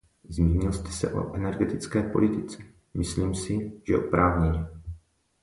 [0.29, 2.63] Zmínil jste se o energetické politice;
[2.93, 4.65] myslím si, že oprávněně.